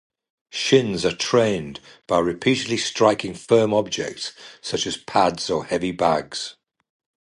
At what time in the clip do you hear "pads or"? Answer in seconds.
4.97-5.63